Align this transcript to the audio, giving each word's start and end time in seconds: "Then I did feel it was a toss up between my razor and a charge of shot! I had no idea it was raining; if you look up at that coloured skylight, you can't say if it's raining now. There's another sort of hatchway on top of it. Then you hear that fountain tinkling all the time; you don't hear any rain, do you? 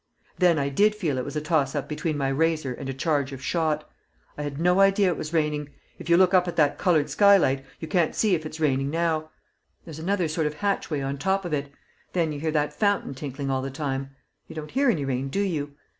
"Then 0.39 0.57
I 0.57 0.69
did 0.69 0.95
feel 0.95 1.19
it 1.19 1.23
was 1.23 1.35
a 1.35 1.41
toss 1.41 1.75
up 1.75 1.87
between 1.87 2.17
my 2.17 2.29
razor 2.29 2.73
and 2.73 2.89
a 2.89 2.91
charge 2.91 3.31
of 3.31 3.39
shot! 3.43 3.87
I 4.35 4.41
had 4.41 4.59
no 4.59 4.79
idea 4.79 5.09
it 5.09 5.15
was 5.15 5.31
raining; 5.31 5.69
if 5.99 6.09
you 6.09 6.17
look 6.17 6.33
up 6.33 6.47
at 6.47 6.55
that 6.55 6.79
coloured 6.79 7.07
skylight, 7.07 7.63
you 7.79 7.87
can't 7.87 8.15
say 8.15 8.31
if 8.33 8.43
it's 8.43 8.59
raining 8.59 8.89
now. 8.89 9.29
There's 9.85 9.99
another 9.99 10.27
sort 10.27 10.47
of 10.47 10.55
hatchway 10.55 11.01
on 11.01 11.19
top 11.19 11.45
of 11.45 11.53
it. 11.53 11.71
Then 12.13 12.31
you 12.31 12.39
hear 12.39 12.49
that 12.49 12.73
fountain 12.73 13.13
tinkling 13.13 13.51
all 13.51 13.61
the 13.61 13.69
time; 13.69 14.15
you 14.47 14.55
don't 14.55 14.71
hear 14.71 14.89
any 14.89 15.05
rain, 15.05 15.29
do 15.29 15.41
you? 15.41 15.73